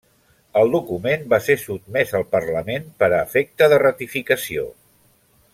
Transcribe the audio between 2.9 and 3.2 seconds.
per